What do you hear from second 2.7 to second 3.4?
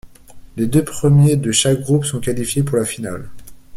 la finale.